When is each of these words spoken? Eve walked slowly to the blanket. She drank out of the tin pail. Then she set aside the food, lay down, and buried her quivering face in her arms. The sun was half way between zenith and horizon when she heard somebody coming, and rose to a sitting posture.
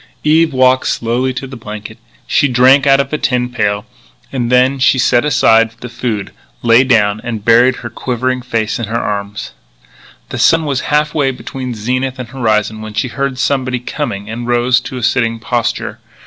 Eve 0.23 0.51
walked 0.51 0.87
slowly 0.87 1.31
to 1.31 1.45
the 1.45 1.55
blanket. 1.55 1.99
She 2.25 2.47
drank 2.47 2.87
out 2.87 2.99
of 2.99 3.11
the 3.11 3.19
tin 3.19 3.49
pail. 3.49 3.85
Then 4.31 4.79
she 4.79 4.97
set 4.97 5.23
aside 5.23 5.73
the 5.79 5.89
food, 5.89 6.31
lay 6.63 6.83
down, 6.83 7.21
and 7.23 7.45
buried 7.45 7.75
her 7.85 7.89
quivering 7.91 8.41
face 8.41 8.79
in 8.79 8.85
her 8.87 8.97
arms. 8.99 9.51
The 10.29 10.39
sun 10.39 10.65
was 10.65 10.81
half 10.89 11.13
way 11.13 11.29
between 11.29 11.75
zenith 11.75 12.17
and 12.17 12.29
horizon 12.29 12.81
when 12.81 12.95
she 12.95 13.09
heard 13.09 13.37
somebody 13.37 13.77
coming, 13.79 14.27
and 14.27 14.47
rose 14.47 14.79
to 14.79 14.97
a 14.97 15.03
sitting 15.03 15.37
posture. 15.37 15.99